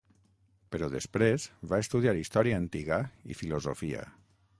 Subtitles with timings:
[0.75, 2.99] Però després, va estudiar història antiga
[3.35, 4.03] i filosofia.